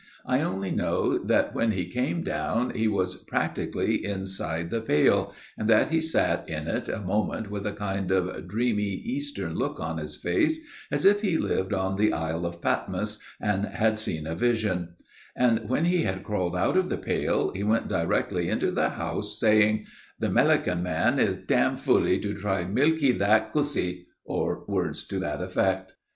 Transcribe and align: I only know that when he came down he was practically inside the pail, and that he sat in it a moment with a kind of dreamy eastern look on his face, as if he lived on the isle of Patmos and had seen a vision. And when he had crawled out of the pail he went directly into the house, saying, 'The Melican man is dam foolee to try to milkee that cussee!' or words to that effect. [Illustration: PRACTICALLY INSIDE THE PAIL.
I 0.25 0.41
only 0.41 0.71
know 0.71 1.19
that 1.25 1.53
when 1.53 1.73
he 1.73 1.85
came 1.87 2.23
down 2.23 2.71
he 2.71 2.87
was 2.87 3.17
practically 3.17 4.03
inside 4.03 4.71
the 4.71 4.81
pail, 4.81 5.31
and 5.59 5.69
that 5.69 5.89
he 5.89 6.01
sat 6.01 6.49
in 6.49 6.67
it 6.67 6.89
a 6.89 6.97
moment 6.97 7.51
with 7.51 7.67
a 7.67 7.71
kind 7.73 8.09
of 8.09 8.47
dreamy 8.47 8.93
eastern 8.95 9.53
look 9.53 9.79
on 9.79 9.99
his 9.99 10.15
face, 10.15 10.57
as 10.89 11.05
if 11.05 11.21
he 11.21 11.37
lived 11.37 11.71
on 11.71 11.97
the 11.97 12.13
isle 12.13 12.47
of 12.47 12.63
Patmos 12.63 13.19
and 13.39 13.63
had 13.65 13.99
seen 13.99 14.25
a 14.25 14.33
vision. 14.33 14.95
And 15.35 15.69
when 15.69 15.85
he 15.85 16.01
had 16.01 16.23
crawled 16.23 16.55
out 16.55 16.77
of 16.77 16.89
the 16.89 16.97
pail 16.97 17.51
he 17.53 17.61
went 17.61 17.87
directly 17.87 18.49
into 18.49 18.71
the 18.71 18.89
house, 18.89 19.39
saying, 19.39 19.85
'The 20.17 20.31
Melican 20.31 20.81
man 20.81 21.19
is 21.19 21.37
dam 21.37 21.77
foolee 21.77 22.17
to 22.23 22.33
try 22.33 22.63
to 22.63 22.67
milkee 22.71 23.11
that 23.19 23.53
cussee!' 23.53 24.07
or 24.25 24.65
words 24.67 25.03
to 25.03 25.19
that 25.19 25.35
effect. 25.43 25.43
[Illustration: 25.45 25.45
PRACTICALLY 25.45 25.73
INSIDE 25.75 25.83
THE 25.83 25.91
PAIL. 25.91 25.99